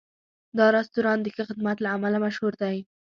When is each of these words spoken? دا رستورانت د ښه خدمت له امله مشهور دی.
دا 0.57 0.65
رستورانت 0.77 1.21
د 1.23 1.27
ښه 1.35 1.43
خدمت 1.49 1.77
له 1.81 1.89
امله 1.95 2.17
مشهور 2.25 2.53
دی. 2.63 2.77